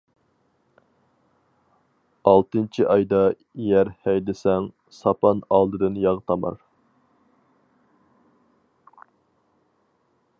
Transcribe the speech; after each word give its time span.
ئالتىنچى 2.31 2.87
ئايدا 2.93 3.19
يەر 3.65 3.91
ھەيدىسەڭ، 4.07 4.71
ساپان 5.01 5.45
ئالدىدىن 5.57 6.01
ياغ 6.07 6.25
تامار. 6.31 6.59